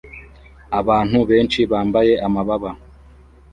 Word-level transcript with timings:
Abantu 0.79 1.17
benshi 1.29 1.59
bambaye 1.71 2.13
amababa 2.27 2.71